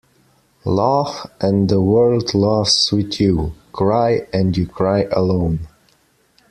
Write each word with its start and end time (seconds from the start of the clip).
Laugh 0.65 1.29
and 1.39 1.69
the 1.69 1.79
world 1.79 2.33
laughs 2.33 2.91
with 2.91 3.21
you. 3.21 3.53
Cry 3.71 4.25
and 4.33 4.57
you 4.57 4.65
cry 4.65 5.03
alone. 5.11 5.67